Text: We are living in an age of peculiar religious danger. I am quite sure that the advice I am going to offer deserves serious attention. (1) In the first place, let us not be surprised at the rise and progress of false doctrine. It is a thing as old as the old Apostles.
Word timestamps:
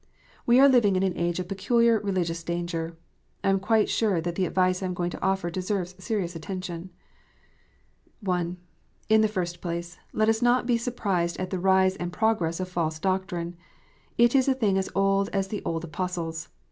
We 0.47 0.59
are 0.59 0.67
living 0.67 0.95
in 0.95 1.03
an 1.03 1.15
age 1.15 1.39
of 1.39 1.47
peculiar 1.47 1.99
religious 1.99 2.41
danger. 2.43 2.97
I 3.43 3.49
am 3.51 3.59
quite 3.59 3.87
sure 3.87 4.19
that 4.19 4.33
the 4.33 4.47
advice 4.47 4.81
I 4.81 4.87
am 4.87 4.95
going 4.95 5.11
to 5.11 5.21
offer 5.21 5.51
deserves 5.51 5.93
serious 6.03 6.35
attention. 6.35 6.89
(1) 8.21 8.57
In 9.09 9.21
the 9.21 9.27
first 9.27 9.61
place, 9.61 9.99
let 10.11 10.27
us 10.27 10.41
not 10.41 10.65
be 10.65 10.75
surprised 10.79 11.39
at 11.39 11.51
the 11.51 11.59
rise 11.59 11.95
and 11.97 12.11
progress 12.11 12.59
of 12.59 12.67
false 12.67 12.97
doctrine. 12.97 13.55
It 14.17 14.33
is 14.33 14.47
a 14.47 14.55
thing 14.55 14.75
as 14.75 14.89
old 14.95 15.29
as 15.33 15.49
the 15.49 15.61
old 15.65 15.83
Apostles. 15.83 16.49